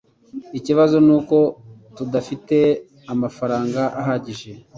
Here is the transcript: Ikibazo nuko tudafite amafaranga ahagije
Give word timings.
Ikibazo 0.57 0.95
nuko 1.05 1.37
tudafite 1.95 2.57
amafaranga 3.13 3.81
ahagije 4.01 4.51